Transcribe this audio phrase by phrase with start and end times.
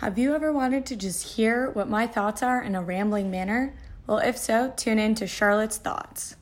[0.00, 3.74] Have you ever wanted to just hear what my thoughts are in a rambling manner?
[4.06, 6.36] Well, if so, tune in to Charlotte's Thoughts.